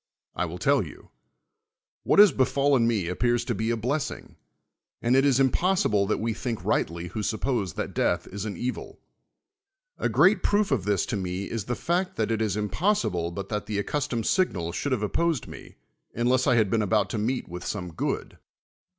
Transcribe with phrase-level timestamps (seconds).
[0.35, 1.09] I will tell yon:
[2.01, 4.35] what has befallen n^c appears to be a blessing;
[4.99, 8.99] and it is impossible that we think rightly who suppose that death is an evil.
[9.99, 13.49] A great ])roof of this to me is the fact that it is impossible but
[13.49, 15.75] that the accustomed signal should have opposed me,
[16.15, 18.39] un less I had been about to meet Avith some good.